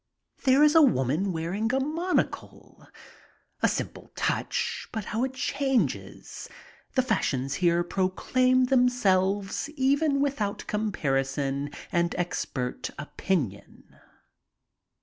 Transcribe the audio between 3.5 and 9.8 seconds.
A simple touch, but how it changes! The fashions here proclaim themselves